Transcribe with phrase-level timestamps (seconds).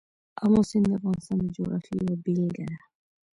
[0.43, 2.77] آمو سیند د افغانستان د جغرافیې یوه بېلګه ده.